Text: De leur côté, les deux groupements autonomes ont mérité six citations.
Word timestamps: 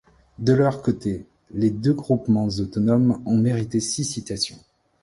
De 0.39 0.53
leur 0.53 0.81
côté, 0.81 1.27
les 1.51 1.69
deux 1.69 1.93
groupements 1.93 2.47
autonomes 2.47 3.21
ont 3.27 3.37
mérité 3.37 3.79
six 3.79 4.03
citations. 4.03 4.57